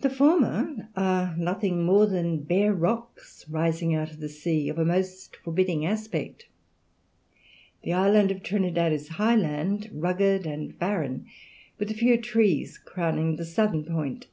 The 0.00 0.10
former 0.10 0.88
are 0.96 1.36
nothing 1.36 1.84
more 1.84 2.04
than 2.04 2.42
bare 2.42 2.74
rocks 2.74 3.48
rising 3.48 3.94
out 3.94 4.10
of 4.10 4.18
the 4.18 4.28
sea, 4.28 4.68
of 4.68 4.76
a 4.76 4.84
most 4.84 5.36
forbidding 5.36 5.86
aspect. 5.86 6.48
The 7.84 7.92
island 7.92 8.32
of 8.32 8.42
Trinidad 8.42 8.92
is 8.92 9.06
high 9.20 9.36
land, 9.36 9.88
rugged 9.92 10.46
and 10.48 10.76
barren, 10.76 11.26
with 11.78 11.92
a 11.92 11.94
few 11.94 12.20
trees 12.20 12.76
crowning 12.76 13.36
the 13.36 13.44
southern 13.44 13.84
point. 13.84 14.26